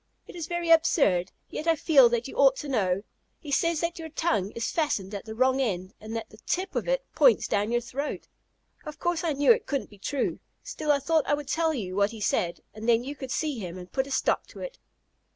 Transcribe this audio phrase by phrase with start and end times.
[0.25, 3.03] It is very absurd, yet I feel that you ought to know.
[3.39, 6.73] He says that your tongue is fastened at the wrong end, and that the tip
[6.73, 8.27] of it points down your throat.
[8.83, 11.95] Of course, I knew it couldn't be true, still I thought I would tell you
[11.95, 14.79] what he said, and then you could see him and put a stop to it."